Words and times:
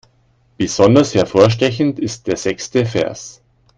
Besonders 0.57 1.13
hervorstechend 1.13 1.99
ist 1.99 2.25
der 2.25 2.35
sechste 2.35 2.87
Vers. 2.87 3.39